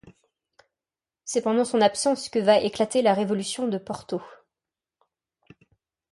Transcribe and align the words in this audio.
C'est 1.25 1.43
pendant 1.43 1.63
son 1.63 1.79
absence 1.79 2.27
que 2.27 2.39
va 2.39 2.57
éclater 2.59 3.03
la 3.03 3.13
révolution 3.13 3.67
de 3.67 3.77
Porto. 3.77 4.19